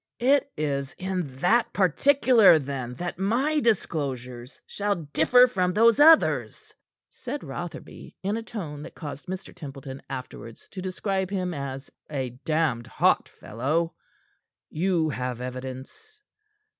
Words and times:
"It 0.17 0.51
is 0.57 0.93
in 0.97 1.27
that 1.41 1.71
particular, 1.73 2.57
then, 2.57 2.95
that 2.95 3.19
my 3.19 3.59
disclosures 3.59 4.59
shall 4.65 4.95
differ 4.95 5.45
from 5.45 5.73
those 5.73 5.99
others," 5.99 6.73
said 7.11 7.43
Rotherby, 7.43 8.17
in 8.23 8.35
a 8.35 8.41
tone 8.41 8.81
that 8.81 8.95
caused 8.95 9.27
Mr. 9.27 9.53
Templeton 9.53 10.01
afterwards 10.09 10.67
to 10.71 10.81
describe 10.81 11.29
him 11.29 11.53
as 11.53 11.91
"a 12.09 12.31
damned 12.45 12.87
hot 12.87 13.29
fellow." 13.29 13.93
"You 14.71 15.09
have 15.09 15.39
evidence?" 15.39 16.17